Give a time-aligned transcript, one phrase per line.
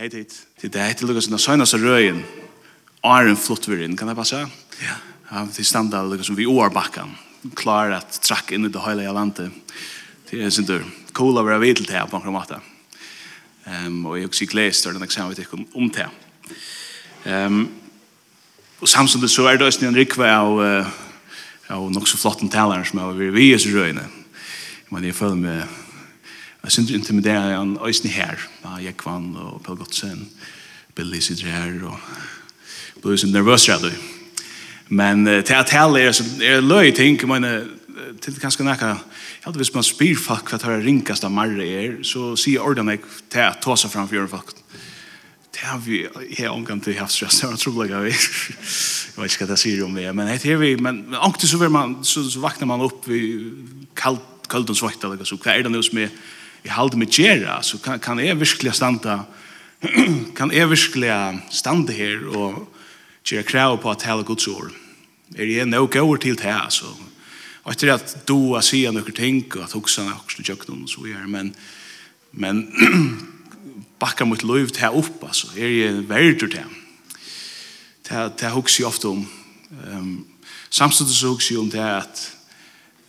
[0.00, 0.32] Hei tid.
[0.56, 2.22] Det er etter lukka som den søgneste røyen.
[3.04, 4.38] Arjen flottvirren, kan det passe?
[4.80, 4.94] Ja.
[5.28, 7.10] Ja, det standa lukka som vi åarbakkan.
[7.60, 9.52] Klar at trakk inn i det høyla landet.
[10.30, 10.70] Det er sin.
[11.12, 12.56] Cool av å være vidt til det, på en måte.
[13.66, 16.08] Um, og jeg også gledes til den eksamen vi tikk om det.
[17.28, 17.68] Um,
[18.80, 20.88] og samtidig så er det også en rikve av, uh,
[21.68, 24.08] av nok så flotten taleren som har vært vi i røyene.
[24.88, 25.81] Men jeg føler meg
[26.62, 28.38] Jeg synes det intimiderer han øyne her.
[28.64, 30.28] Ja, Jekvann og Pell Gottsen.
[30.94, 31.98] Billy sitter her og
[33.02, 33.92] blir så nervøs redd.
[34.88, 37.44] Men uh, til at hele er, så er det løy ting, men
[38.22, 41.94] til kanskje nækka, jeg hadde hvis man spyr folk hva tar ringkast av marre er,
[42.06, 43.02] så sier ordene jeg
[43.32, 44.52] til at ta seg fram for folk.
[45.52, 46.04] Det har vi
[46.38, 48.12] her omgang til havstress, det var trolig av vi.
[48.14, 51.60] Jeg vet ikke hva det sier om det, men det er vi, men anktig så,
[51.68, 53.50] man, så, så vakner man opp, i
[53.98, 56.14] kalt, kalt og svart, eller så, hva er det nå som er,
[56.62, 59.22] jeg halde meg gjerra, så kan, kan jeg virkelig standa,
[60.38, 61.14] kan jeg virkelig
[61.50, 62.68] standa her og
[63.26, 64.70] gjøre krav på at hele Guds ord.
[65.34, 66.90] Er jeg nå går til det så
[67.62, 70.90] og etter at du har sier noen ting, og at hoksa er til tjøkken og
[70.90, 71.52] så videre, men,
[72.34, 72.64] men
[74.02, 78.32] bakka mot liv til her opp, altså, er jeg verdur til her.
[78.34, 79.22] Det hoksa jeg ofte om.
[79.86, 80.26] Um,
[80.74, 82.26] samtidig så hoksan jeg om det at,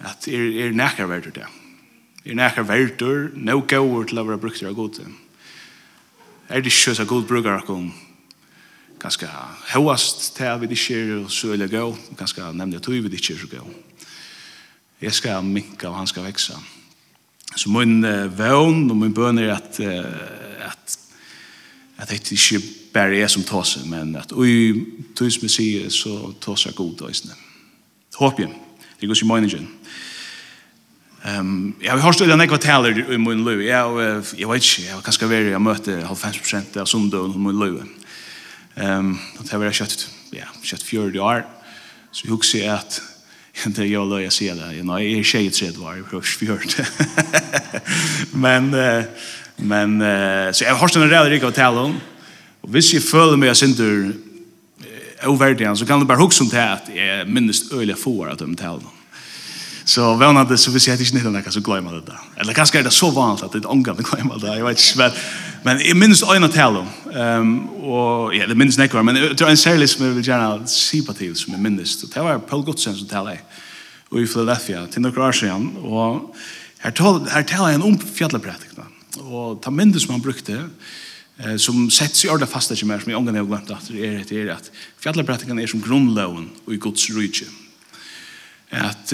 [0.05, 1.62] at er, er nekker verdur til her
[2.25, 5.05] er nekkar verdur, no gaur til å være brukt av gode.
[6.49, 7.89] Er det ikke så god brukar akkom,
[8.99, 9.27] ganske
[9.73, 13.49] høyast til vi ikke er så søle gau, ganske nemlig at vi ikke er så
[13.51, 13.67] gau.
[15.01, 16.55] Jeg skal minka og han skal veksa.
[17.55, 20.97] Så min uh, vøvn og min bøn er at, uh, at,
[21.97, 22.61] at det ikke
[22.93, 24.85] bare er som tåse, men at ui
[25.15, 27.35] tås med sige så tåse er god og isne.
[28.15, 28.53] Håper jeg.
[28.99, 29.69] Det går ikke i morgen.
[31.23, 33.61] Um, jeg har hørt øyne nekva taler i min løy.
[33.63, 37.59] Jeg, jeg vet ikke, jeg kan skal være, jeg møter 90% av sundagen i min
[37.61, 37.77] løy.
[38.75, 40.03] Um, det har vært kjøtt,
[40.35, 41.45] ja, kjøtt 40 år.
[42.11, 42.97] Så jeg husker at
[43.77, 46.25] det jeg løy jeg sier det, är jeg er tjej i tredje år, jeg prøver
[48.43, 48.75] Men,
[49.57, 49.99] men,
[50.53, 51.93] så jag har hørt øyne redd rikva taler.
[52.63, 54.11] Og hvis jeg føler meg synder
[55.23, 58.55] oververdig, så kan det bara huske om det att jag minnes öliga får att de
[58.55, 59.02] talene.
[59.85, 62.19] Så vem hade så visst jag inte nittar något så glömma det där.
[62.35, 64.57] Eller kanske är det så vanligt att det ångar det glömma det.
[64.57, 65.11] Jag vet inte men
[65.63, 66.87] men i minns en att tala.
[67.13, 71.01] Ehm och ja, det minns näkvar men det är en särlig som vill gärna se
[71.01, 72.13] på till som är minst.
[72.13, 73.39] Det var Paul Gottsen som talade.
[74.09, 76.35] Och i Philadelphia till några år sedan och
[76.77, 78.85] här tal här talade han om fjällpraktikerna.
[79.17, 80.69] Och ta minns som han brukte
[81.37, 84.07] eh som sätts i ordet fasta som är som jag ångar har glömt att det
[84.07, 87.45] är det är att fjällpraktikerna är som grundloven och i Guds rike.
[88.69, 89.13] Att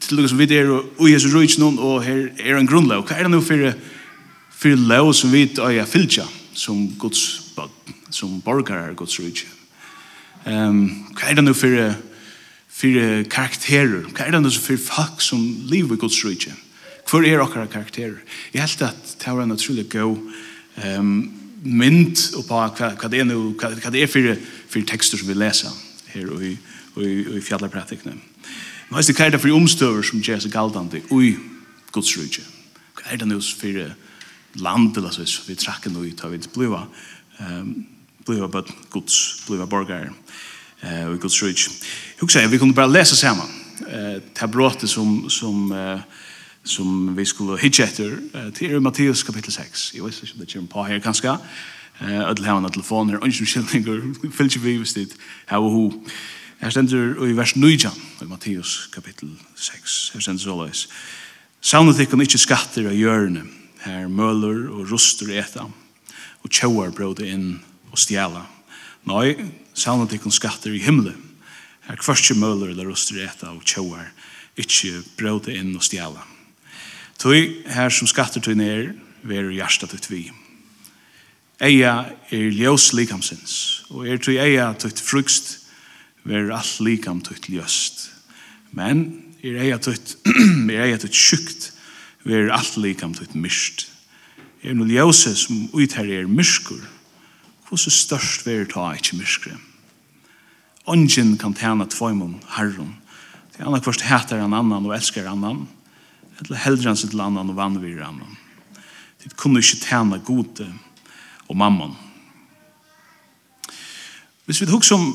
[0.00, 3.04] til lukka som vi er og i Jesu rujts noen og her er en grunnlag.
[3.06, 3.72] Hva er det nå for
[4.62, 7.50] for lov som vi er ja, fylgja som Guds
[8.10, 9.46] som borgare er Guds rujts?
[10.46, 11.94] Um, hva er det nå for
[12.72, 14.08] for karakterer?
[14.10, 16.48] Hva er det nå for folk som lever i Guds rujts?
[17.10, 18.22] Hvor er okkara karakterer?
[18.54, 20.16] Jeg held at det var en utrolig god
[20.98, 21.16] um,
[21.62, 24.34] mynd på hva, hva det er nå, hva, hva det er for,
[24.70, 25.74] for tekster som vi leser
[26.14, 26.56] her og i,
[26.94, 28.31] og i, og i fjallarpratikene.
[28.92, 31.30] Nå er det hva er det for omstøver som gjør seg galdande ui
[31.94, 32.42] Guds rydde.
[32.98, 33.94] Hva er det nå for
[34.60, 36.82] land eller så vi trakk nå ut av vi bliva
[38.26, 39.16] bliva bøtt Guds
[39.46, 40.10] bliva borgar
[41.08, 41.72] ui Guds rydde.
[42.20, 43.48] Hugsa, vi kunne bare lese saman
[43.80, 46.04] det bråte som som uh,
[46.62, 49.94] som vi skulle hitje etter uh, til Matteus kapittel 6.
[49.94, 51.38] Jeg vet ikke om det kommer på her kanskje.
[52.00, 54.04] Uh, Ødel hevna telefoner, ønskjum skilninger,
[54.44, 55.16] ikke vi hvis det dit,
[55.46, 55.96] hava hun.
[56.62, 57.88] Her stender i vers 9,
[58.22, 60.10] i Matteus kapittel 6.
[60.14, 60.84] Her stender så løs.
[61.58, 63.40] Savnet ikon ikke skatter av hjørne,
[63.82, 67.56] her møller og ruster eta, og tjauar bråde inn
[67.90, 68.44] og stjæla.
[69.10, 69.32] Nei,
[69.74, 71.18] savnet ikon skatter i himmelen,
[71.88, 74.12] her kvarskje møller eller ruster eta og tjauar,
[74.54, 76.22] ikke bråde inn og stjæla.
[77.18, 78.92] Tøy, her som skatter tøy ned,
[79.26, 80.20] veru hjertet tøy tvi.
[81.58, 81.96] Eia
[82.30, 85.56] er ljøs likamsins, og er tøy eia tøy frukst
[86.28, 88.08] ver alt likam tutt ljøst.
[88.72, 89.04] Men
[89.42, 90.16] er eia tutt,
[90.72, 91.70] er eia tutt sjukt,
[92.26, 93.88] ver alt likam tutt myrst.
[94.62, 96.82] Er no ljøse som utherrer myrskur,
[97.66, 99.56] hvordan størst ver ta ikkje myrskre.
[100.86, 102.94] Ongen kan tjena tvojmon herrum,
[103.52, 105.66] til anna kvart heter han annan og elskar annan,
[106.40, 108.38] eller heldre han sitt annan og vannvirer annan.
[109.22, 110.66] Det kunne ikkje tjena gode
[111.48, 111.92] og mammon.
[114.46, 115.12] Hvis vi hugsa om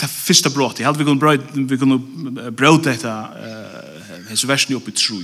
[0.00, 0.80] det första brottet.
[0.80, 1.98] Jag hade vi kunde bröd vi kunde
[2.50, 3.96] bröd detta eh
[4.28, 5.22] hesa versen upp i tru.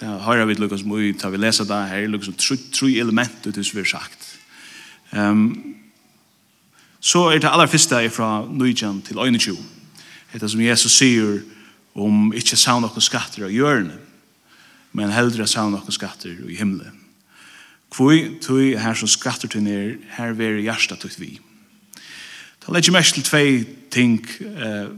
[0.00, 3.74] Det har vi Lukas Moy tar vi läsa där här Lukas tru tru element det
[3.74, 4.38] vi har sagt.
[5.10, 5.74] um,
[7.00, 9.56] så er det allra första fra Nujjan til Einju.
[10.32, 11.42] Det som Jesus sier
[11.94, 13.98] om inte sauna noen skatter av görne
[14.92, 17.00] men hellre sauna noen skatter i himmelen
[17.90, 21.38] Kvoi tui her som skatter til nir, her veri hjärsta tukt vi.
[21.38, 21.53] Mm
[22.64, 23.48] Da legger mest til tvei
[23.92, 24.88] ting eh,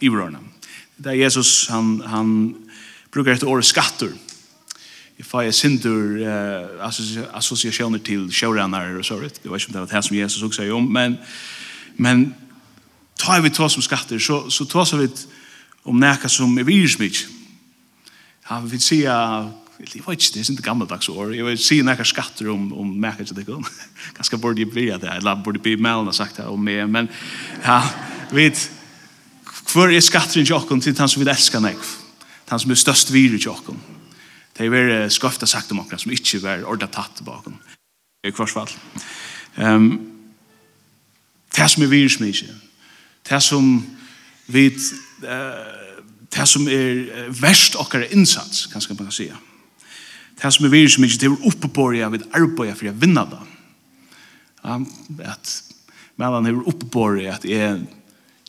[0.00, 0.38] i vårene.
[0.96, 2.54] Det er Jesus, han, han
[3.12, 4.14] brukar etter året skatter.
[5.18, 6.86] Jeg får jeg synder eh,
[7.36, 9.42] assosiasjoner til sjørenner og så vidt.
[9.42, 11.18] Det var ikke om det var det som Jesus også sier om, men,
[11.96, 12.24] men
[13.20, 15.10] tar vi tå som skatter, så, så tås vi
[15.84, 17.26] om neka som er virusmikk.
[18.48, 19.52] Han vil si at
[19.90, 19.98] til.
[19.98, 21.32] Jeg vet ikke, det er ikke gammeldags år.
[21.34, 23.46] Jeg vil si nekker skatter om, om merker til det.
[24.16, 26.86] Ganske burde jeg bli det, eller burde bli melen og sagt det om meg.
[26.88, 27.08] Men
[27.64, 27.80] ja,
[28.32, 28.70] vet,
[29.72, 31.90] hver er skatter i åkken til han som vil elske nek?
[32.50, 33.78] Han som er størst vire i åkken.
[34.52, 37.54] Det er veldig skøft sagt om åkken som ikke var ordet tatt tilbake.
[38.24, 38.70] I kvarsfall.
[39.56, 39.96] Um,
[41.56, 42.54] det som er vire som ikke.
[43.28, 43.72] Det som
[44.46, 44.68] vi...
[45.22, 45.80] Uh,
[46.32, 49.36] det som er verst okkara innsats, kanskje man kan säga
[50.42, 53.00] det som er virus som ikke til oppe på det, jeg vil arbeide for jeg
[53.00, 53.42] vinner det.
[54.62, 54.78] Ja,
[55.32, 55.52] at
[56.16, 57.80] men han er oppe på det, at jeg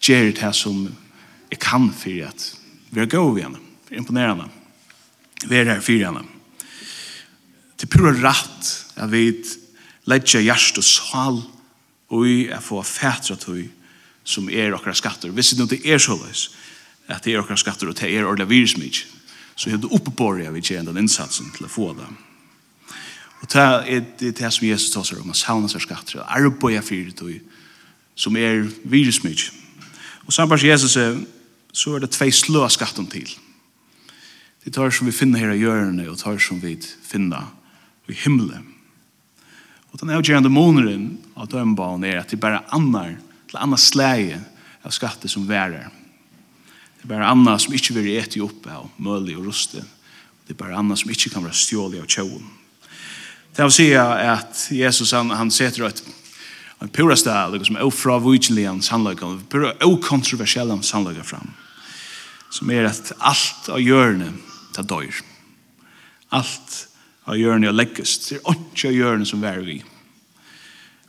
[0.04, 0.84] gjør det som
[1.52, 2.48] jeg kan for at
[2.94, 3.56] vi er gode igjen,
[3.88, 4.50] for imponerende.
[5.48, 6.20] Vi er her for igjen.
[7.78, 9.26] Det er pura rett at vi
[10.10, 11.40] legger hjert og sal
[12.14, 13.64] og vi er få fætre tog
[14.24, 15.34] som er okra skatter.
[15.34, 16.46] Hvis det ikke er så løs,
[17.08, 19.08] at det er okra skatter og det er ordentlig virusmidje,
[19.56, 22.08] så är det uppborgar vi tjänar den insatsen till å få det.
[23.42, 26.32] Och det är det det som Jesus tar seg om å savne seg skatter och
[26.32, 27.42] arbeide for det
[28.16, 30.98] som är Og Och samtidigt Jesus
[31.72, 33.30] så är det två slöa skatten til.
[34.64, 37.46] Det tar som vi finner her i hjørnet, och tar som vi finner
[38.08, 38.74] i himlen.
[39.92, 43.18] Och den avgjørende måneden av dømbanen är att det bara annar
[43.48, 44.42] till annars slæge
[44.82, 45.90] av skatter som värar.
[47.04, 49.84] Det er bare anna som ikke vil eti opp av møli og ruste.
[50.48, 52.46] Det er bare anna som ikke kan være stjålig av tjålen.
[53.54, 56.00] Det vil si at Jesus han, han setter et
[56.84, 61.54] en pura sted, liksom, og fra vujtjelian en pura og en sannløyga fram,
[62.52, 64.34] som er at alt av hjørne
[64.76, 65.22] ta døyr.
[66.32, 66.88] Alt
[67.24, 68.30] av hjørne er leggest.
[68.30, 69.78] Det er ikke av hjørne som vær vi.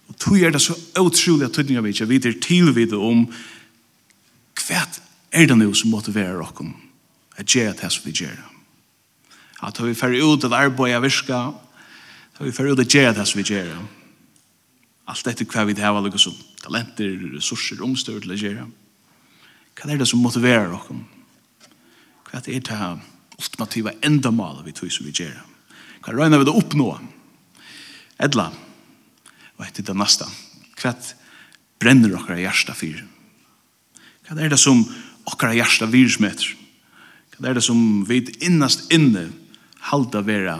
[0.08, 3.24] Og tog er det så utrolig at tøyninga vi ikke, vi er tilvide om
[4.64, 4.84] hva
[5.34, 6.72] er det noe som motiverer dere
[7.34, 8.38] at gjøre det som vi gjør.
[9.66, 11.54] At vi får ut at arbeidet virker,
[12.34, 13.72] at vi får ut at gjøre det som vi gjør.
[15.10, 18.68] Alt dette hva vi har noe som talenter, ressurser, omstør til å gjøre.
[19.74, 21.00] Hva er det som motiverer dere?
[22.28, 23.02] Hva er det her
[23.34, 25.40] ultimativa endamålet vi tog som vi gjør?
[26.04, 26.92] Hva regner vi det oppnå?
[28.22, 28.50] Edla,
[29.56, 30.28] hva heter det neste?
[30.78, 30.94] Hva
[31.82, 33.02] brenner dere hjertet for?
[34.24, 34.84] Hva er det som
[35.26, 36.54] okkara hjärsta virusmeter.
[37.38, 39.28] Det er det som vi innast inne
[39.90, 40.56] halda vera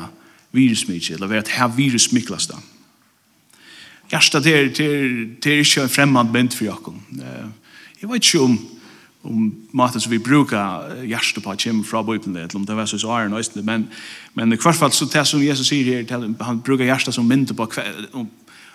[0.54, 2.58] virusmykje, eller vera at her virusmyklas da.
[4.10, 5.12] Hjärsta det er, det er,
[5.42, 7.00] det er ikke en fremmand bent for jakken.
[8.00, 8.58] Jeg vet ikke om
[9.24, 12.86] om maten som vi brukar hjärsta på kjem fra bøypen det, eller om det var
[12.86, 13.88] så så æren det, men,
[14.34, 17.56] men i hvert fall så det som Jesus sier her, han brukar hjärsta som mynd
[17.56, 17.68] på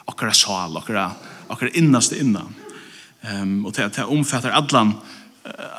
[0.05, 1.11] okkara sal, okkara,
[1.49, 2.55] okkara innast innan.
[3.21, 4.95] Um, og det, det omfattar allan,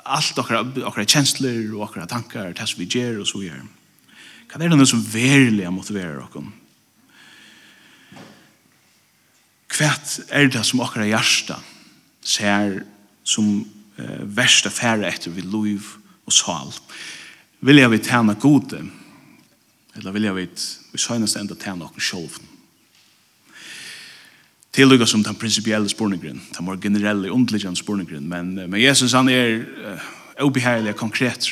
[0.04, 0.50] allt och
[0.86, 3.62] okra känslor och okra tankar tas vi ger och så gör.
[4.50, 6.44] Kan det någon som verkligen motiverar oss?
[9.66, 11.60] Kvärt är det som okra hjärta
[12.24, 12.84] ser
[13.22, 15.82] som eh, värsta färre efter vi liv
[16.24, 16.72] och sal.
[17.60, 18.86] Vill jag vi tjäna gode?
[19.94, 20.48] Eller vill jag vi,
[20.92, 22.28] vi sönas ända tjäna och själva?
[24.72, 29.28] til lukka som den principiella spurningren, den more generella underliggende spurningren, men, men Jesus han
[29.28, 31.50] er uh, obehagelig konkret.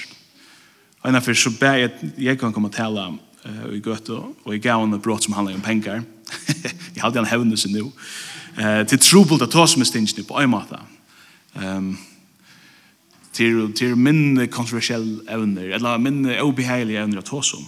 [1.00, 4.12] Og innanfor så ber jeg, jeg kan komme og tala uh, i Gøte,
[4.44, 6.02] og i gav henne brått som handler om pengar.
[6.94, 7.90] jeg hadde en hevne seg nå.
[8.58, 10.78] Uh, til trobult at som med stingene på en måte.
[11.58, 11.96] Um,
[13.32, 17.66] til, til minne kontroversiell evner, eller minne obehärlig evner at ta som.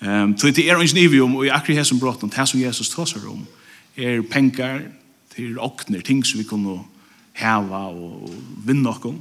[0.00, 2.60] Um, til det er ikke nivå om, og jeg akkurat har som brått, det som
[2.60, 3.63] Jesus tar tåser om, um,
[3.96, 4.82] er pengar,
[5.34, 6.76] til okner, ting som vi kunne
[7.34, 9.16] heva og, og vinna okkur.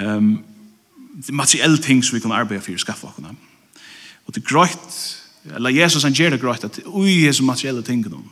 [0.00, 0.30] Um,
[1.28, 3.28] materielle ting som vi kunne arbeide for å skaffe okkur.
[4.24, 4.98] Og det er grøyt,
[5.56, 8.24] eller Jesus han gjør det grøyt, at ui er så materielle ting og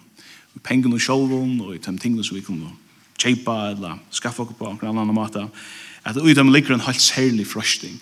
[0.64, 2.72] pengen og sjolvun og de tem ting som vi kunne
[3.18, 5.44] kjeipa eller skaffe okkur på okkur annan måte,
[6.04, 7.98] at ui dem ligger en helt særlig frøsting.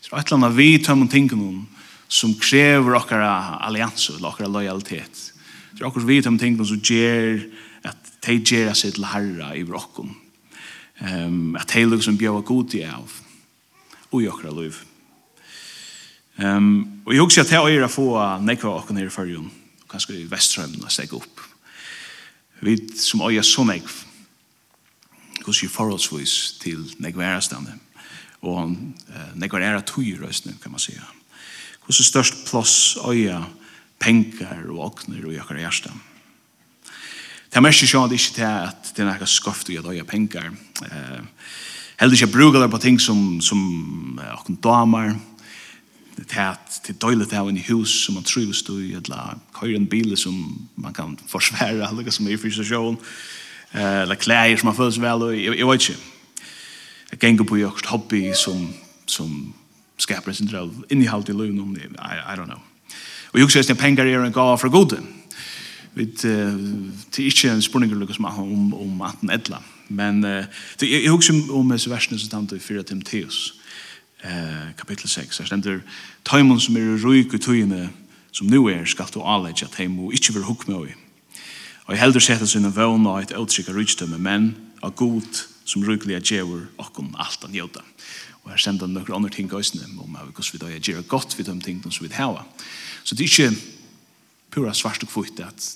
[0.00, 1.66] Så et eller annet vi tar med tingene
[2.10, 5.30] som krever okkara allianser, okkara lojalitet,
[5.72, 7.40] Det er akkurat vi om ting som gjør
[7.86, 10.12] at de gjør seg til herre i brokken.
[11.00, 13.12] Um, at de liksom bjør god i av
[14.10, 14.76] og i akkurat liv.
[16.36, 18.08] Um, og jeg husker at jeg er å få
[18.42, 19.46] nekva åkken nere i førjen,
[19.90, 21.40] kanskje i Vestrømmen og steg opp.
[22.60, 23.92] Vi som øyer så nekv,
[25.46, 27.78] hos vi forholdsvis til nekva ærestande,
[28.42, 31.00] og uh, nekva æra tog i røstene, kan man sige.
[31.86, 33.46] Hvordan størst plass øyer
[34.00, 35.92] pengar og åkner og jakkar hjärsta.
[37.50, 40.52] Det er mest sjå det ikke til at det er noe skøft å gjøre pengar.
[40.86, 41.22] Eh,
[41.98, 43.58] heller ikke bruker det på ting som, som
[44.20, 45.16] uh, åkken damer,
[46.20, 49.78] det er til døylig til å ha en hus som man trives i, eller køyre
[49.80, 50.36] en bil som
[50.76, 52.98] man kan forsvære, eller som er i fysisk sjåen,
[53.74, 56.00] eller klær som man føles vel, og jeg, jeg vet ikke.
[57.10, 58.68] Jeg ganger på jokst hobby som,
[59.06, 59.54] som
[59.98, 62.69] skaper sin drøv innihalt i løgn om det, I, I don't know.
[63.32, 65.02] Og jeg synes at penger er en gav for gode.
[65.94, 69.62] Vi, det er ikke en spurning som er om, om 18 etla.
[69.88, 70.44] Men uh,
[70.82, 73.54] jeg, jeg husker om disse versene som stand i 4 Timotheus,
[74.24, 75.38] uh, kapittel 6.
[75.38, 75.80] Her stender,
[76.24, 77.90] «Tøymon som er røyk i tøyene
[78.32, 80.94] som nu er, skal du anlegge at heim og ikke vil hukk med i.
[81.86, 85.26] Og jeg heldur sette sinne vøvna et utrykka rydstømme, men av god
[85.66, 87.82] som røyklige djevur okkon alt an jøda.»
[88.44, 91.50] Og her sender han noen andre ting gøysene om hvordan vi da gjør godt ved
[91.50, 92.44] de ting som vi har.
[93.04, 93.62] Så det er ikke
[94.50, 95.68] pura svart og kvitt at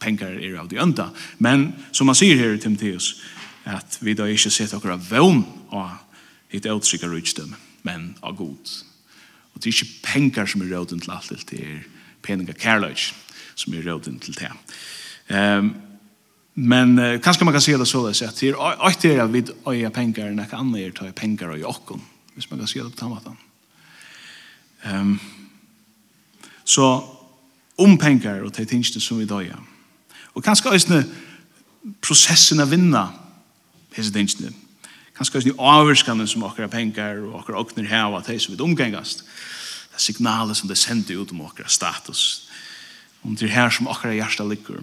[0.00, 1.10] pengar er av de ønda.
[1.38, 3.20] Men som man sier her i Timotheus,
[3.68, 5.44] at vi da ikke sett akkurat vevn
[5.76, 6.00] av
[6.50, 8.72] hitt utrykka rydstømme, men av god.
[9.54, 11.84] Og det er ikke penger som er råden til alt, det er
[12.24, 13.12] peninga kærløys
[13.60, 14.50] som er råden til det.
[15.30, 15.74] Um,
[16.60, 18.28] Men uh, kanskje man kan se det så det sett.
[18.28, 21.48] att det är att det är vid öja pengar när kan andra er ta pengar
[21.48, 22.00] och jockon.
[22.34, 23.36] Hvis man kan se det på tamatan.
[24.82, 25.18] Ehm um,
[26.64, 27.04] så
[27.76, 29.56] om pengar og det tingene som vi döja.
[30.34, 31.04] Och kanske ösne
[32.00, 33.08] processen av vinna
[33.92, 34.52] hese tänkte.
[35.16, 39.24] Kanske ösne avskanna som åkra pengar och åkra åkner här att det som vi omgengast.
[39.92, 42.50] Det signaler som det sender ut om åkra status.
[43.22, 44.80] Om det här som åkra hjärta ligger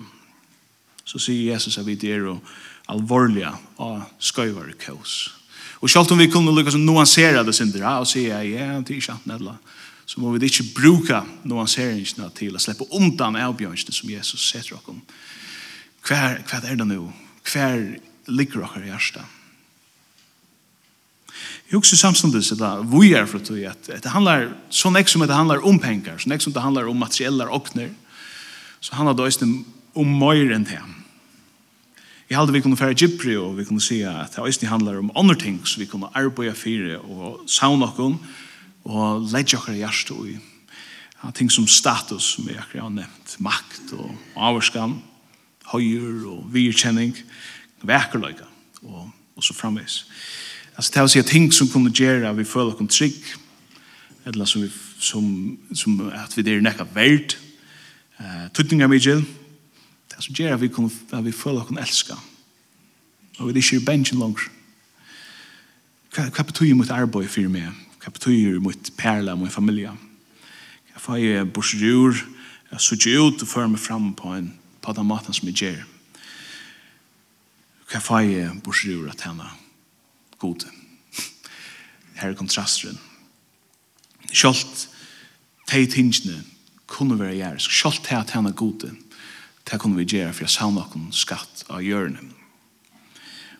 [1.07, 2.43] så sier Jesus at vi er og
[2.91, 5.33] alvorlige og skøyver kaos.
[5.81, 8.99] Og selv om vi kunne lykkes å nuansere det synder og sier ja, det er
[8.99, 9.57] ikke nedla
[10.07, 14.87] så må vi ikke bruke nuanseringene til å slippe undan avbjørnsene som Jesus setter oss
[14.87, 15.01] om.
[16.07, 17.09] Hver, hver er det nå?
[17.43, 17.81] Hver
[18.31, 19.33] ligger dere i hjertet?
[21.67, 25.35] Jeg husker samtidig at vi er for tog at det handler, sånn ek som det
[25.35, 27.91] handler om penger, sånn ek som det handler om materielle åkner,
[28.79, 29.57] så handler det også om
[29.97, 30.79] om mer enn det.
[32.27, 35.13] Jeg halde vi kunne fære Gypri og vi kunne si at det eisne handlar om
[35.15, 38.17] andre ting så vi kunne arbeida fire og sauna okkur
[38.87, 43.93] og leidja i hjärsta og ja, ting som status som jeg akkurat har nevnt, makt
[43.95, 44.99] og avarskan,
[45.71, 47.15] høyer og virkjenning,
[47.81, 48.45] vekkerløyga
[48.83, 50.05] og, og så framvis.
[50.75, 53.23] Altså det er å si ting som kunne gjøre vi føler okkar trygg
[54.27, 55.25] eller som, vi, som,
[55.71, 57.37] som at vi er nekka verd,
[58.19, 59.21] uh, tutninga mykje,
[60.17, 62.15] Det som gjør at vi, kunne, at vi føler oss elska.
[63.37, 64.41] Og vi er ikke er bensjen langt.
[66.15, 67.69] Hva, hva betyr mitt arbeid for meg?
[68.01, 69.93] Hva betyr mitt perle, min familie?
[70.89, 72.23] Hva får jeg borsjur?
[72.71, 74.49] Jeg sitter ut og fører meg fram på, en,
[74.81, 75.85] på den maten som jeg gjør.
[77.87, 79.45] Hva får jeg borsjur at henne
[80.41, 80.65] God.
[82.17, 82.97] Her er kontrasten.
[84.33, 84.87] Kjølt,
[85.69, 86.41] teit tingene
[86.89, 87.61] kunne være gjerne.
[87.61, 88.89] Kjølt til at henne gode.
[88.89, 89.06] Kjølt
[89.67, 92.23] Det kunne vi gjøre for jeg savner noen skatt av hjørnet.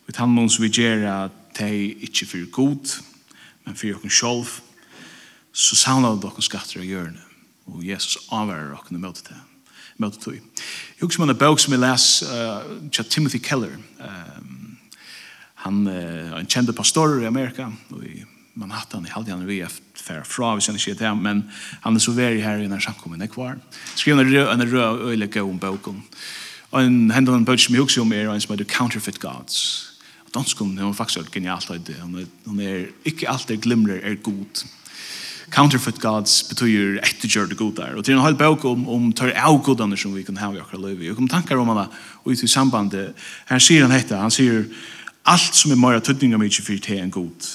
[0.08, 1.72] Vi tar noen som vi gjør at det
[2.08, 2.94] ikke for god,
[3.66, 4.54] men for oss selv,
[5.52, 7.26] så savner vi noen skatter av hjørnet.
[7.68, 9.44] Og Jesus avværer noen møte til.
[10.00, 10.38] Møte tog.
[10.38, 13.76] Jeg husker man en bøk som jeg les, uh, Timothy Keller.
[14.00, 14.78] Um,
[15.66, 18.22] han er uh, en kjent pastor i Amerika, og i
[18.58, 21.44] Manhattan i halvdagen vi efter fra, vi kjenner ikke det men
[21.84, 23.60] han er så veri her i denne samkommen er kvar.
[23.96, 26.02] Skriver en rød, en rød øyeleke om boken.
[26.72, 29.60] Og en hendel en bøk som jeg husker om er en som heter Counterfeit Gods.
[30.26, 32.00] Og danskon, er faktisk genialt av det.
[32.02, 34.66] Hun er ikke alltid glimrer er god.
[35.54, 37.96] Counterfeit Gods betyr ettergjørte godar.
[37.96, 40.90] Og til en halv bøk om, om tør avgodene som vi kan ha i akkurat
[40.90, 41.06] liv.
[41.06, 41.88] Jeg kom tankar om henne
[42.26, 43.14] ut i sambandet.
[43.48, 44.66] Her sier han hette, han sier,
[45.28, 47.48] Allt som er mer tøtning av mykje fyrir det er en god.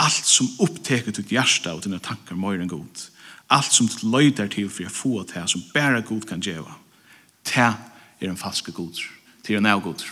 [0.00, 2.98] Allt som upptäcker ditt hjärsta och dina tankar mer än god.
[3.46, 6.74] Allt som ditt löjder till för att få det här som bara god kan geva.
[7.42, 7.60] Det
[8.18, 8.96] är en falsk god.
[9.42, 10.02] Det är en av god.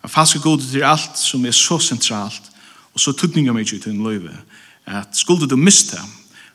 [0.00, 4.04] En falsk god är allt som är så centralt och så tuttningar mig till din
[4.04, 4.36] löjve.
[4.84, 6.00] Att skulle du miste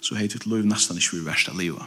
[0.01, 1.83] så heter ditt löjve nästan inte för värsta livet.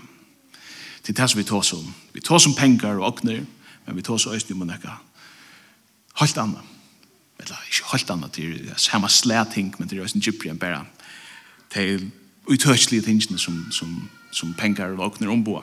[1.03, 1.95] Det är det som vi tar som.
[2.13, 3.47] Vi tar som pengar och åkner
[3.85, 4.85] men vi tar så östning om något.
[6.15, 6.72] Helt annat
[7.43, 10.61] eller ikke helt annet, det er samme slæting, men det er også en gypri enn
[10.61, 10.85] bare
[11.73, 12.11] til
[12.47, 15.63] utørslige tingene som, som, som penger og åkner ombå.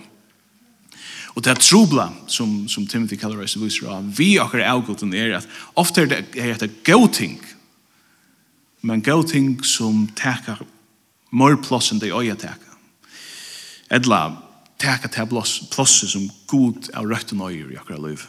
[1.35, 5.13] Og det er trobla, som, som Timothy Keller også viser av, vi akkurat er avgåten
[5.13, 5.47] er at
[5.79, 7.37] ofte er det, er det gode ting,
[8.81, 10.63] men gode ting som teker
[11.31, 12.75] mer plass enn det øye teker.
[13.93, 14.23] Edla
[14.81, 18.25] teker til plass, som god av røtten øyer i akkurat liv.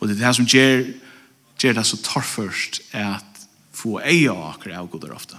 [0.00, 0.84] Og det er det som gjør
[1.64, 3.44] gjør det så torførst at
[3.74, 5.38] få eie av akkurat avgoder ofte.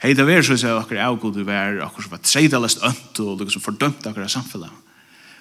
[0.00, 3.52] Hei, det var så at akkurat avgoder var akkurat som var tredjelest ønt og noe
[3.52, 4.72] som fordømt akkurat samfunnet.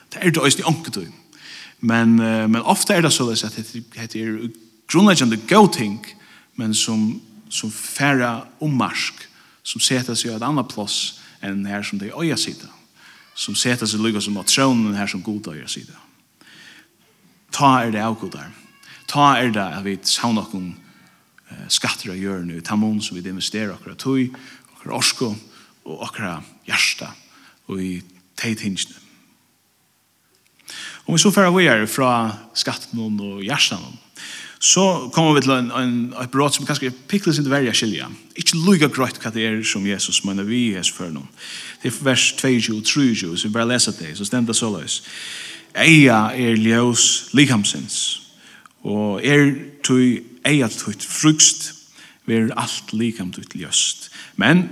[0.10, 1.04] Det er det også i ånket
[1.80, 4.50] Men, men ofte er det så at det er
[4.88, 6.06] grunnleggende god ting,
[6.56, 9.14] men som, som færre ommarsk,
[9.64, 12.68] som setter seg i et annet plass enn her som det er øya sida,
[13.36, 15.96] som setter seg lykka som at tronen her som god øya sida.
[17.56, 18.50] Ta er det avgodar
[19.10, 20.76] ta er det at vi savner noen
[21.70, 24.36] skatter av hjørne, ta mån som vi investerer akkurat tog,
[24.76, 25.34] akkurat orsko
[25.90, 27.10] og akkurat hjärsta
[27.70, 27.94] og i
[28.40, 28.98] teitingene.
[31.08, 33.80] Om vi så fører vi er fra skatten og hjärsta
[34.60, 38.10] så kommer vi til en, en, et brot som kanskje pikkles ikke verja skilja.
[38.36, 41.30] Ikke lukka grøyt hva det er som Jesus mener vi er for noen.
[41.80, 44.68] Det er vers 22 og 23, så vi bare leser det, så stender det så
[44.74, 45.00] løs.
[45.80, 48.29] Eia er ljøs likamsins
[48.84, 49.52] og er
[49.84, 51.74] tui eiat tutt frugst,
[52.30, 54.10] ver alt likam tutt ljøst.
[54.40, 54.68] Men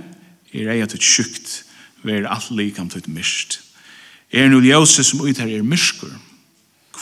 [0.54, 1.64] er eiat tutt sjukt,
[2.06, 3.60] ver alt likam tutt mist.
[4.32, 6.12] Er nu ljøse som uther er myrskur,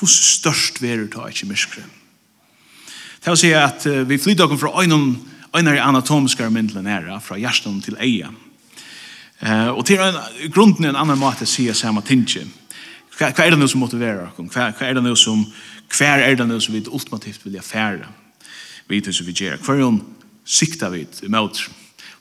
[0.00, 1.84] hos størst verur ta ikke myrskur.
[3.22, 5.16] Det vil si at vi flytter okkur fra øynum,
[5.56, 8.28] øynar anatomiskar myndlen era, fra hjertan til eia.
[9.36, 10.00] Uh, og til
[10.52, 12.46] grunden er en annan måte sier samme tingje.
[13.16, 14.37] Hva, hva er det noe som motiverer oss?
[14.52, 15.44] Hva, hva er det noe som,
[15.96, 18.10] hva er det noe som vi ultimativt vilja fære?
[18.86, 19.56] Vi vet som vi gjør.
[19.64, 21.71] Hva er det sikta vi i møter?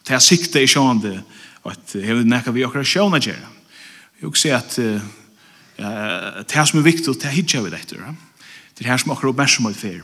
[0.05, 1.19] Det er sikta er sjående
[1.65, 3.51] at det er nekka vi akkurat sjående gjøre.
[4.21, 5.07] Jeg vil si at uh,
[6.39, 8.15] det her som er viktig, det her hittar vi det etter.
[8.77, 10.01] Det her som akkurat oppmerksomhet fer.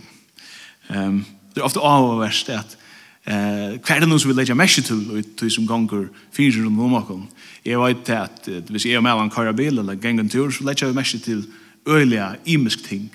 [0.90, 2.78] Um, det er ofte avverst at
[3.22, 6.64] Eh, hva er det noen som vil legge merke til ut til som ganger fire
[6.64, 7.28] rundt om åkken?
[7.66, 10.90] Jeg vet at hvis jeg og Melan kører bil eller ganger en tur, så legger
[10.90, 11.46] jeg merke til
[11.88, 13.12] øyelige, imisk ting.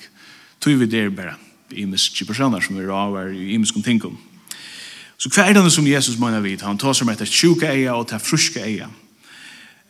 [0.60, 1.34] Tog vi der bare
[1.70, 4.02] imiske personer som er avhver i imiske ting.
[5.18, 6.62] Så hva er det noen som Jesus mener vidt?
[6.62, 8.88] Han tar som etter sjuke eier og tar fruske eier.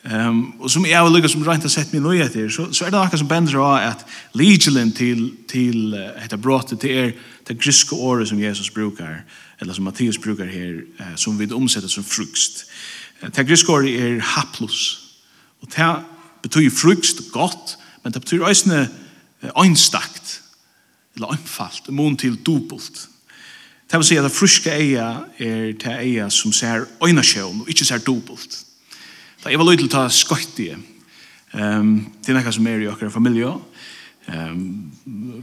[0.06, 2.84] Um, og som jeg og Lukas som rent har sett min nøye etter, så, så
[2.86, 4.04] er det noe som bender av at
[4.38, 7.10] ligelen til, til uh, etter bråttet, det er
[7.48, 9.24] det griske året som Jesus brukar
[9.60, 10.80] eller som Matteus brukar her,
[11.16, 12.66] som vi omsetter som frukst.
[13.20, 15.02] Det griske griskåret er haplos,
[15.60, 16.04] og det
[16.42, 18.86] betyr frukst godt, men det betyr også
[19.64, 20.42] øynstakt,
[21.14, 23.08] eller øynfalt, mån til dobbelt.
[23.90, 27.84] Det vil si at det fruske eia er det eia som ser øynasjøen, og ikke
[27.84, 28.58] ser dobbelt.
[29.44, 30.78] Da jeg var løy til å ta skøyt skøyttige,
[31.54, 33.52] um, det er noe som er i okkara familie,
[34.26, 34.64] um,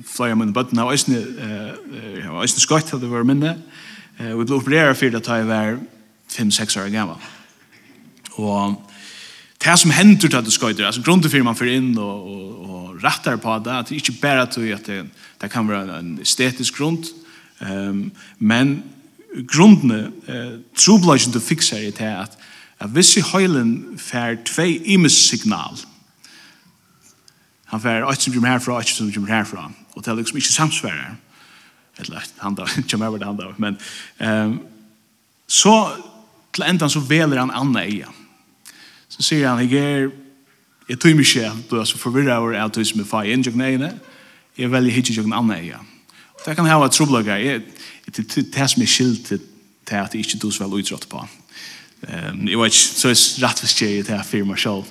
[0.03, 4.45] flere av mine bøttene har også uh, øyne skøyt, det var minne, og Eh, vi
[4.45, 5.77] ble opereret for det da jeg var
[6.33, 7.29] 5-6 år gammel.
[8.37, 8.75] Og
[9.63, 12.69] det som hender til at det skøyder, altså grunnen til man får inn og, og,
[12.69, 15.05] og rattar på det, at det ikke bare til at det,
[15.41, 16.99] det kan være en estetisk grunn,
[17.61, 18.83] um, men
[19.47, 22.37] grunnene, eh, troblagen du fikser er til at,
[22.79, 25.79] at hvis i høylen får tvei imes-signal,
[27.65, 30.53] han får 8 som kommer herfra, 8 som kommer herfra, og det er liksom ikke
[30.53, 31.15] samsværer,
[31.97, 33.77] eller han där kommer över det han där men
[34.17, 34.59] ehm
[35.47, 35.91] så
[36.51, 38.09] till ändan så väljer han Anna igen.
[39.07, 40.11] Så säger han jag är
[40.87, 43.93] jag tror mig själv då alltså förvirrar över att som med fire engine nej
[44.55, 45.85] jag väljer hitch jag en Anna igen.
[46.45, 47.65] Det kan ha ett trubbel grej.
[48.05, 49.39] Det som mig skilt till
[49.91, 51.27] att det inte då så väl utrott på.
[52.07, 54.83] Ehm jag vet så är rätt för sig det här för mig själv.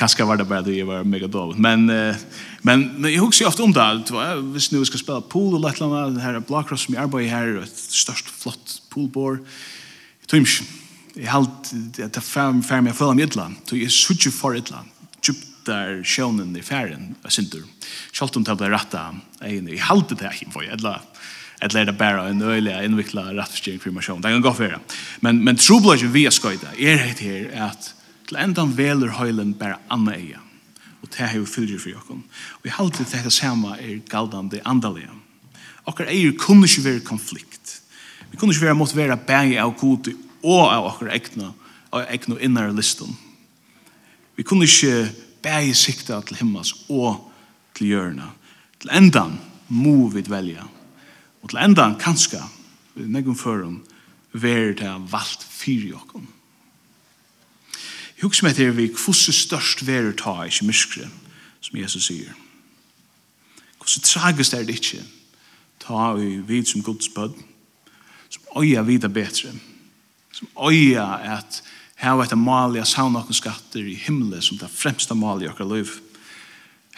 [0.00, 1.58] Kanske var det bara det jag var mega dåligt.
[1.58, 2.16] Men, uh,
[2.60, 4.02] men, men jag husar ofta om det.
[4.36, 6.10] Hvis nu ska spela pool och lätt landa.
[6.10, 7.62] Det här är Blackross som jag arbetar här.
[7.62, 9.38] Ett störst flott poolbord.
[10.26, 10.62] Tums.
[11.14, 13.52] Jag har det att ta fram jag följer följa mig ytla.
[13.64, 14.84] Så jag såg ju för ytla.
[15.28, 17.14] Djuptar sjönen i färgen.
[17.22, 17.68] Jag syns inte.
[18.12, 19.14] Sjalt om det blir rätta.
[19.40, 20.36] Jag har alltid det här.
[20.40, 20.86] Jag har alltid
[21.60, 24.20] att lära bara en öliga invikla rättförstyrning för mig själv.
[24.20, 24.78] Det kan gå för det.
[25.20, 26.68] Men, men tro blir vi ska skojda.
[26.78, 27.94] Er det här att
[28.30, 30.38] til endan veler høylen bare anna eia.
[31.02, 32.20] Og det har jo fyrir for jokken.
[32.60, 35.16] Og jeg halte til dette samme er galdande andalega.
[35.90, 37.80] Okkar eier kunne ikke være konflikt.
[38.30, 40.12] Vi kunne ikke være mot være bæg av god
[40.44, 41.50] og av okkar egna
[41.90, 43.10] og egna innare listan.
[44.38, 45.10] Vi kunne ikke
[45.42, 47.32] bæg sikta til himmels og
[47.74, 48.30] til hjørna.
[48.78, 50.68] Til endan må vi velja.
[51.42, 52.44] Og til endan kanska,
[52.94, 53.80] vi negum førum,
[54.32, 56.28] ver det valgt fyrir jokken.
[58.20, 61.06] Hugsmet til vi kvosse størst verur ta, ikkje myskre,
[61.64, 62.34] som Jesus sier.
[63.80, 65.00] Kvosse tragest er det ikkje,
[65.80, 67.32] ta vi vid som Guds bød,
[68.28, 69.54] som øya vida betre,
[70.32, 71.06] som øya
[71.36, 71.62] at
[72.00, 75.94] hava et amalia saun okkur skatter i himle, som det fremsta amalia okkur liv,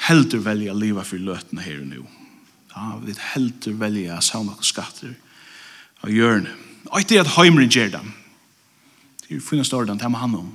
[0.08, 2.02] heldur velja liva for løtna her og nu.
[2.74, 5.14] Ja, vi heldur velja saun okkur skatter
[6.02, 6.50] av hjørne.
[6.90, 8.02] Og etter at heimren gjerda,
[9.22, 10.50] det er funnast ordan, det er med han om,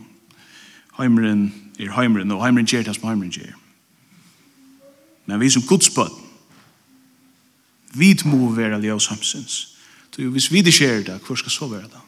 [0.98, 3.54] heimren er heimren, og heimren gjør det som heimren gjør.
[5.28, 6.24] Men vi som godsbøtt,
[7.94, 9.78] vi må være ljøs samsins.
[10.12, 12.04] Så hvis vi det skjer det, hvor skal så være det?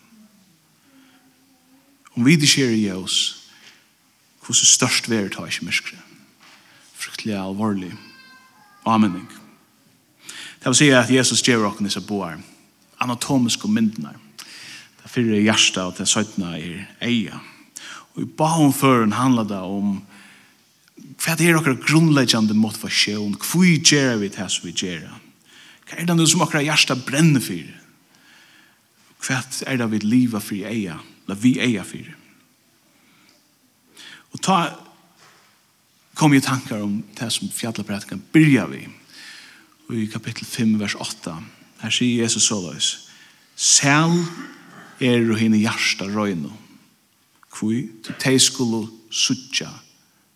[2.17, 3.17] Om vi det skjer i ljøs,
[4.45, 6.01] hvor så størst være det ikke mørkere.
[6.93, 7.93] Fryktelig alvorlig.
[8.85, 9.27] Amen.
[10.59, 12.41] Det vil si at Jesus gjør åkken disse boer,
[12.99, 14.15] anatomiske myndene.
[15.03, 17.39] Det fyrre hjertet og det søytene er eier.
[18.15, 19.99] Og i baun føren handla det om
[21.19, 25.17] hva er okkar grunnleggjande motivasjon, hva gjerra vi det som vi gjerra?
[25.89, 27.75] Hva er det som okkar hjärsta brenner fyrir?
[29.19, 32.15] Hva er det vi liva fyrir eia, la vi eia fyrir?
[34.31, 34.59] Og ta
[36.19, 38.83] kom jeg tankar om det som fjallaprætikan byrja vi
[39.95, 41.33] i kapittel 5, vers 8.
[41.81, 42.89] Her sier Jesus såløys,
[43.55, 44.19] Sel
[45.01, 46.51] er og henne hjärsta røyno,
[47.59, 49.67] Kvui, til tei skulle suttja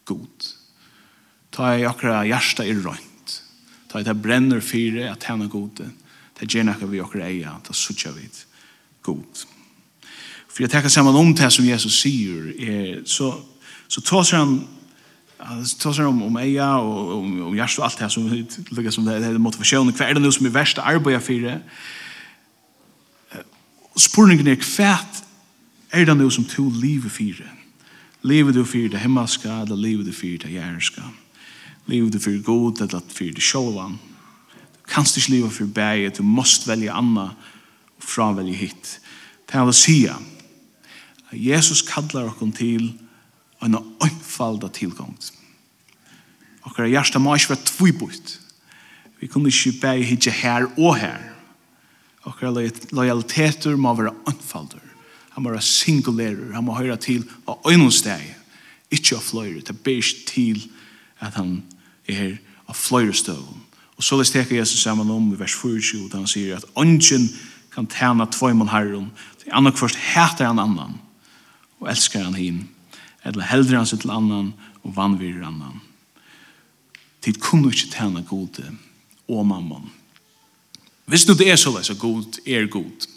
[0.05, 0.51] god.
[1.53, 3.37] Ta i okra hjärsta er røynt.
[3.87, 5.87] Ta i det brenner fyre at henne gode.
[6.35, 8.43] Ta gjerne akka vi okra eia, ta suttja vid
[9.05, 9.45] god.
[10.51, 13.31] For jeg tenker sammen om det som Jesus sier, er, så,
[13.87, 14.57] så tåser han
[15.79, 18.27] tås om, om eia og om, om hjärsta og alt det som
[18.75, 19.95] lukkar som det er motivasjonen.
[19.95, 21.57] Hva er det nu som er verst å arbeida det.
[23.99, 24.95] Spurningen er hva
[25.93, 27.45] er det noe som to livet fire?
[28.23, 31.03] Livet du fire det hemmaska, eller livet du fire det gjerska?
[31.91, 33.99] Livet du fire god, eller fire det sjolvan?
[34.73, 37.29] Du kan ikke livet for bæget, du måst velge anna,
[37.97, 38.99] og fravelge hit.
[39.47, 42.91] Det er å si at Jesus kallar oss til
[43.63, 45.31] en oppfalda tilgångt.
[46.63, 48.37] Okkara hjarta må ikke være tvibutt.
[49.19, 51.21] Vi kunne ikke bæge hitje her og her.
[52.23, 54.82] Og Okkara lojaliteter må være oppfalder.
[55.33, 58.35] Han må være singulerer, Han må høre til av øynesteg.
[58.91, 59.61] Ikke av fløyre.
[59.61, 60.63] Det ber ikke til
[61.19, 61.63] at han
[62.07, 63.43] er av fløyre støv.
[63.97, 67.29] Og så lesteker Jesus sammen om i vers 24, da han sier at «Ongen
[67.73, 70.99] kan tjene tvøymann herren, det er annok først heter han annan,
[71.79, 72.67] og elsker han hin,
[73.25, 75.81] eller heldre han seg til annan, og vannvirer annan.
[77.23, 78.65] Tid kunne ikke tjene gode,
[79.31, 79.91] og mammon.
[81.05, 83.07] Hvis nu det er så leis, at god er god,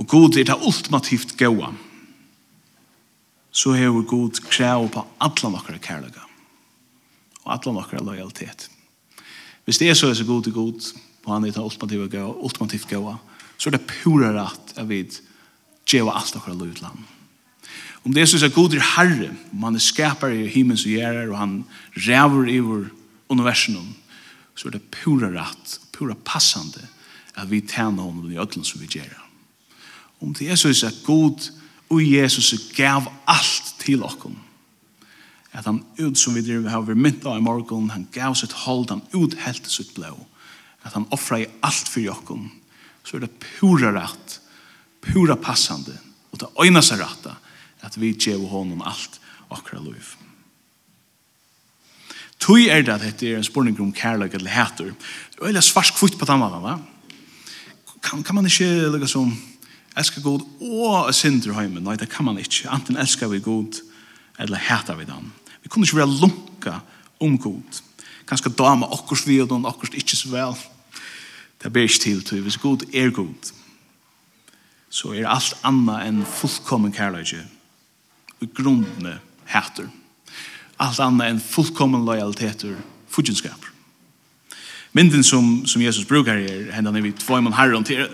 [0.00, 1.74] og god er det ultimativt gåa,
[3.52, 6.24] så hever god krav på alle nokre kærlega
[7.44, 8.70] og alle nokre lojalitet.
[9.64, 10.92] Hvis det er så er så god er god,
[11.24, 13.18] og han er det ultimativt gåa, ultimativt gåa
[13.60, 15.04] så er det pura rett at vi
[15.90, 17.08] gjør alt nokre lojalitet til han.
[18.00, 20.94] Om det er så er god er herre, om han er skapar i himmels og
[20.94, 21.56] gjerrar, og han
[22.08, 22.86] ræver i vår
[23.28, 23.96] universum,
[24.56, 26.88] så er det pura rett, pura passande
[27.36, 29.29] at vi tjener honom i ödlen som vi gjerrar
[30.20, 31.50] om det er så at god
[31.90, 34.36] og Jesus gav alt til okkom.
[35.52, 38.52] At han ut som vi driver har vi mynt av i morgon, han gav sitt
[38.64, 40.14] hold, han uthelt sitt blå.
[40.86, 42.46] At han offra i alt for okkom.
[43.02, 44.38] Så er det pura rett,
[45.02, 45.96] pura passande,
[46.30, 47.30] og det øyna seg rett
[47.80, 49.18] at vi gjev honom alt
[49.50, 50.14] akra liv.
[52.40, 54.92] Tui er det at dette er en spurning om kærlek eller hætur.
[54.92, 56.78] Det er veldig svarsk kvitt på tannvann, va?
[58.00, 59.32] Kan, kan man ikke lukka som
[60.00, 61.84] elska god og synder heimen.
[61.84, 62.68] Nei, det kan man ikke.
[62.72, 63.80] Anten elskar vi god,
[64.40, 65.32] eller hætar vi den.
[65.62, 66.80] Vi kunne ikke være lunka
[67.20, 67.80] om god.
[68.28, 70.58] Kanskje dama okkurs vi og okkurs ikke så vel.
[71.62, 73.52] Det ber ikke til, hvis god er god,
[74.90, 77.42] så er alt anna enn fullkommen kærløyge.
[78.40, 79.90] Og grunnene heter.
[80.80, 83.68] Alt anna enn fullkommen lojaliteter, fudgenskaper.
[84.92, 88.08] Mynden som, som Jesus brukar her, hendan er vi tvøymon herren til,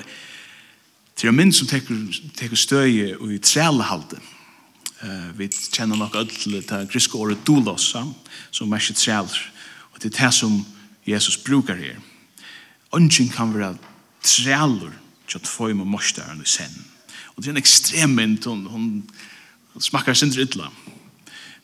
[1.16, 1.96] Til er minn som teker,
[2.36, 4.18] teker støy og i trælehalde.
[5.00, 7.94] Uh, vi kjenner nok ødel til griske året dolos,
[8.50, 9.38] som er ikke træler.
[9.92, 10.66] Og det er det som
[11.06, 11.96] Jesus brukar her.
[12.94, 13.76] Ønsken kan være
[14.22, 14.92] træler
[15.28, 16.84] til at få med morstaren i sen.
[17.36, 19.10] Og det er en ekstrem mynd, hun,
[19.72, 20.68] hun smakker sin ytla.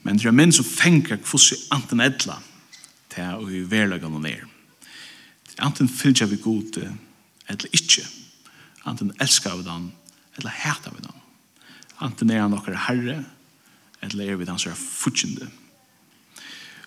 [0.03, 2.39] Men det er minn som fengar kvossi anten edla
[3.13, 4.49] til å i verlagan og nere.
[5.59, 6.81] Anten fylgja vi god
[7.49, 8.22] edla ikkje.
[8.85, 9.93] Anten elskar vi den,
[10.37, 11.19] eller hætar vi den.
[12.03, 13.25] Anten er han okkar herre,
[14.03, 15.49] eller er vi den som er futsjende.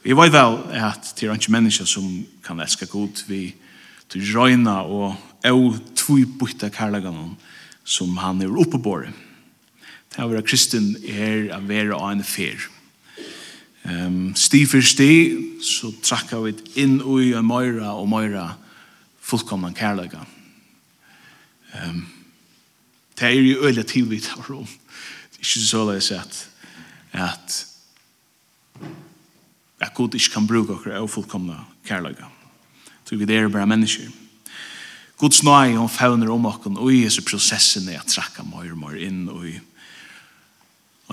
[0.03, 3.55] Vi vet vel at det er ikke mennesker som kan elska god vi
[4.11, 7.33] til røyna og au tvui bytta kærlegan
[7.83, 9.13] som han er oppebåret.
[10.11, 12.69] Det er å være kristen er å være av en fer.
[13.85, 15.09] Um, sti for sti
[15.65, 18.47] så trakka vi inn ui og møyra og møyra
[19.25, 20.34] fullkomna kærlegan
[21.75, 22.05] Um,
[23.19, 24.67] det er jo øyelig tilvitt av Rom.
[24.67, 26.39] Det er ikke så løy at,
[27.13, 27.55] at,
[29.79, 31.57] at god ikke kan bruke okker av fullkomne
[31.87, 32.27] kærløyga.
[33.05, 34.09] Så vi er bare mennesker.
[35.17, 38.81] Guds nøye og fauner om okken og i Jesu prosessen er at trakka mer og
[38.81, 39.55] mer inn og i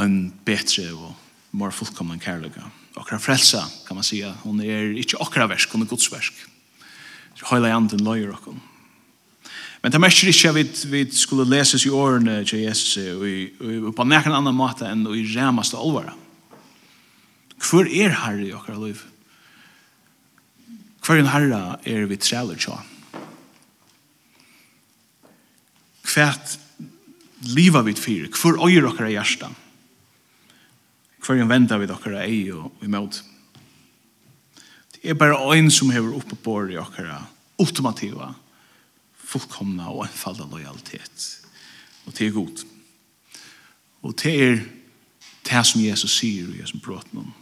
[0.03, 1.12] en betre og
[1.55, 2.64] mer fullkomne kærløyga.
[2.98, 6.35] Okra frelsa, kan man säga, hon er ikke okra versk, hon er Guds versk.
[7.42, 8.61] Høyla i anden løyer okken.
[9.83, 13.49] Men det mest ikke at vi, vi skulle leses i årene til Jesus og, i,
[13.83, 16.14] og på nekken annen måte enn i remaste alvara.
[17.62, 19.01] Hvor er Herre i okkar liv?
[21.03, 22.79] Hvor er Herre er vi træler til?
[26.12, 26.55] Hvert
[27.51, 28.31] liva vi fyre?
[28.31, 29.51] Hvor øyer okkar i hjersta?
[31.23, 33.18] Hvor er venda vi okkar ei og imot?
[34.95, 37.11] Det er bare øyn som hever oppe på i okkar
[37.59, 38.31] ultimativa
[39.33, 41.29] fullkomna og enfalda lojalitet.
[42.07, 42.64] Og det er godt.
[44.03, 44.59] Og det er
[45.47, 47.33] det som Jesus sier og Jesus bråten om.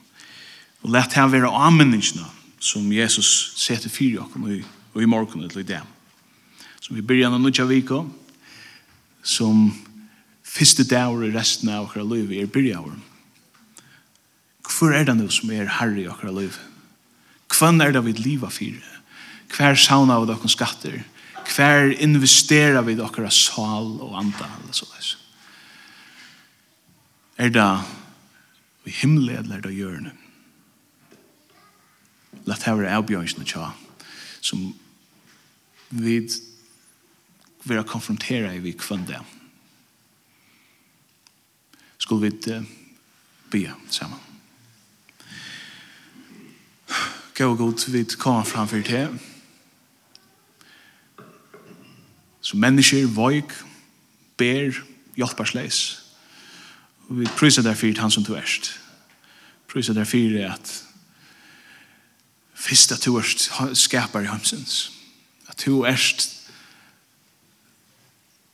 [0.85, 2.26] Og lett her være anmenningsene
[2.61, 4.61] som Jesus setter fyrir okken i,
[4.94, 5.85] og i morgen til i dag.
[6.81, 8.03] Som vi byrjar av nødja vika,
[9.22, 9.70] som
[10.44, 12.98] første dagur i resten av okkara liv er byrjar av.
[14.70, 16.57] Hvor er det nu som er herre i okkara liv?
[17.50, 18.85] Hvem er det vi liva fyrir?
[19.50, 21.00] Hver sauna av okkara skatter?
[21.00, 21.19] Hver
[21.51, 25.17] hver investerer vi dere sal og anda, eller så leis.
[27.41, 27.69] Er det
[28.85, 30.13] vi himmelen, eller er det gjørende?
[32.47, 33.73] La det være avbjørnsene tja,
[34.41, 34.71] som
[35.91, 36.21] vi
[37.65, 39.09] vil konfrontera i vi kvann.
[41.99, 42.65] Skulle vi uh,
[43.51, 44.19] be sammen.
[47.37, 49.19] Gå og god, vi kommer framfor til
[52.40, 53.53] som mennesker, voik,
[54.40, 54.76] ber,
[55.16, 56.00] hjelpersleis.
[57.09, 58.72] Og vi prøyser derfor han som du erst.
[59.68, 60.74] Prøyser derfor at
[62.55, 64.92] fyrst at du erst skapar i hamsens.
[65.48, 66.37] At du erst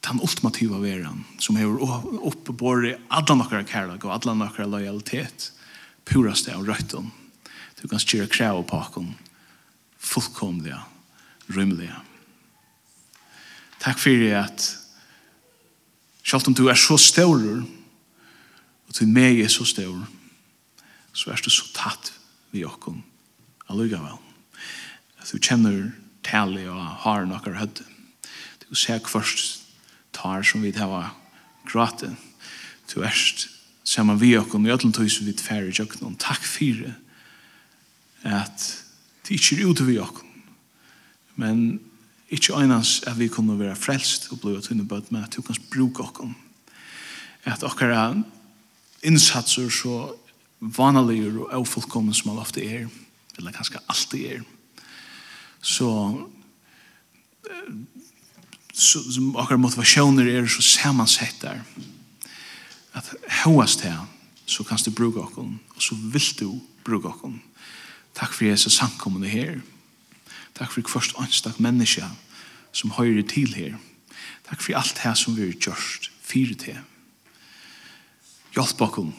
[0.06, 1.82] den ultimativa veran som hever
[2.22, 5.50] oppebore alla nokkara kærlag og alla nokkara lojalitet
[6.06, 7.10] puraste av røyton.
[7.80, 9.14] Du kan styra krav på akkon
[9.98, 10.84] fullkomliga,
[11.50, 11.98] rymliga.
[13.80, 14.78] Takk fyrir at
[16.26, 17.62] selv om du er så større,
[18.86, 20.06] og du meg er så større,
[21.12, 22.12] så er du så tatt
[22.52, 23.02] vi okken
[23.70, 24.18] allugavel.
[25.20, 25.92] At du kjenner
[26.26, 27.84] tali og har nokkar hødde.
[28.66, 29.62] Du ser først
[30.12, 31.14] tar som vi tar
[31.66, 32.16] gratis.
[32.90, 33.48] Du erst
[33.84, 36.16] saman vi okkom i öllum tøys vi tfæri jöknum.
[36.18, 36.94] Takk fyrir
[38.24, 38.84] at
[39.26, 40.26] det ikke er ute vi okkom.
[41.36, 41.80] Men
[42.28, 45.56] Ikke øynens at vi kunne være frelst og blive tunne bød, men at du kan
[45.74, 46.36] bruke okken.
[47.44, 48.14] At okkara
[49.02, 50.14] innsatser så
[50.60, 52.88] vanlige og avfullkomne som man ofte er,
[53.38, 54.40] eller kanskje alltid er,
[55.62, 56.26] så
[58.76, 61.62] så som akkurat motivasjoner er så sammansett der
[62.96, 64.04] at hoast her
[64.46, 66.50] så kan du bruke okken og så vil du
[66.84, 67.40] bruka okken
[68.14, 69.60] takk for Jesus samkommende her
[70.56, 72.04] Takk for hvert anstak menneske
[72.72, 73.76] som høyre til her.
[74.48, 76.78] Takk for alt det som vi har gjort, fire til.
[78.56, 79.12] Hjelp bakom,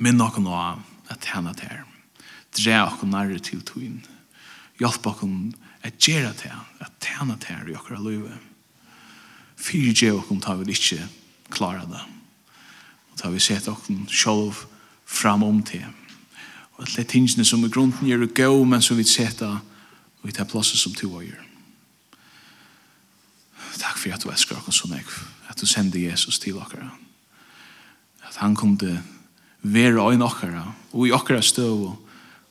[0.00, 0.56] minn bakom nå
[1.12, 1.84] at tjene til her.
[2.56, 4.00] Dre bakom nærre til togin.
[4.80, 5.52] Hjelp bakom
[5.84, 8.38] at gjøre til at tjene til her i okra løyve.
[9.60, 11.04] Fire gjør bakom tar vi ikke
[11.52, 12.04] klara det.
[13.12, 14.64] Og tar vi sett bakom sjolv
[15.04, 15.84] fram om til.
[16.78, 19.58] Og alle tingene som i grunden gjør det gå, men som vi sett det
[20.22, 21.46] og i det plasset som to og gjør.
[23.80, 25.08] Takk for at du elsker oss så nek,
[25.48, 26.90] at du sender Jesus til okkara.
[28.28, 28.98] At han kunde
[29.62, 31.96] være øyne okkara, og i okkara støv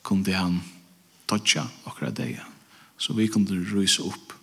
[0.02, 0.60] kunde han
[1.30, 2.40] tøtja okkara deg,
[2.98, 4.34] så vi kunde rysa opp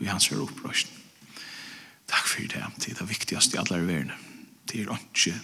[0.00, 0.96] vi hans her opprøsten.
[2.08, 4.12] Takk for det, det er det viktigste i alle verden.
[4.66, 5.36] Det er ikke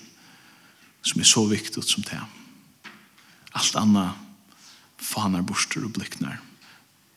[1.06, 2.18] som er så viktig som det.
[3.54, 4.16] Alt annet
[4.98, 6.40] faner borster og bliknar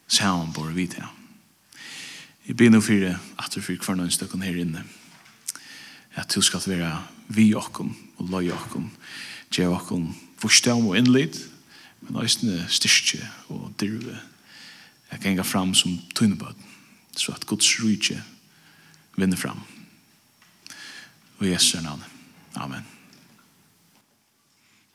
[0.09, 1.05] sammen bor vi til.
[2.47, 4.83] Jeg ber nå for at du fyrer hver noen stykken her inne.
[6.17, 6.95] At du skal være
[7.29, 8.89] vi okkom og løy okkom,
[9.53, 10.09] gjev okkom
[10.41, 11.37] forstånd og innlid,
[12.01, 13.21] men også styrke
[13.53, 14.17] og dyrve.
[15.11, 16.57] Jeg ganger fram som tøynebød,
[17.17, 18.23] så at Guds rydje
[19.15, 19.61] vinner fram.
[21.37, 22.03] Og Jesu navn.
[22.55, 22.85] Amen.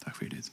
[0.04, 0.50] Takk for det.